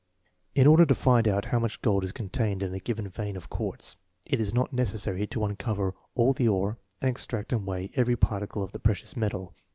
[0.55, 3.51] In order to find out how much gold is contained in a given vein of
[3.51, 8.15] quartz it is not necessary to uncover all the ore and extract and weigh every
[8.15, 9.53] particle of the precious metal.